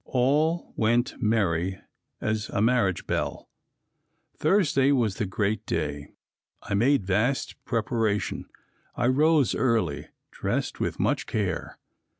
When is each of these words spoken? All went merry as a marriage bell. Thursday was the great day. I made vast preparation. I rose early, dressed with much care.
All 0.05 0.73
went 0.75 1.21
merry 1.21 1.79
as 2.19 2.49
a 2.49 2.59
marriage 2.59 3.05
bell. 3.05 3.47
Thursday 4.35 4.91
was 4.91 5.17
the 5.17 5.27
great 5.27 5.63
day. 5.67 6.07
I 6.63 6.73
made 6.73 7.05
vast 7.05 7.63
preparation. 7.65 8.49
I 8.95 9.05
rose 9.05 9.53
early, 9.53 10.07
dressed 10.31 10.79
with 10.79 10.99
much 10.99 11.27
care. 11.27 11.77